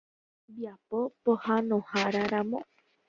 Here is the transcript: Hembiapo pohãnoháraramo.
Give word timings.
Hembiapo 0.45 0.97
pohãnoháraramo. 1.23 2.59